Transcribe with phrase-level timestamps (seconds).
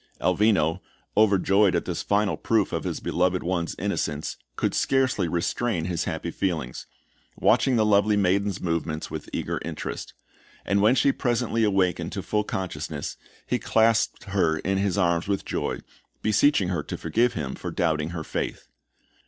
[0.19, 0.81] Elvino,
[1.15, 6.31] overjoyed at this final proof of his beloved one's innocence, could scarcely restrain his happy
[6.31, 6.87] feelings,
[7.37, 10.15] watching the lovely maiden's movements with eager interest;
[10.65, 15.45] and when she presently awakened to full consciousness, he clasped her in his arms with
[15.45, 15.79] joy,
[16.23, 18.69] beseeching her to forgive him for doubting her faith.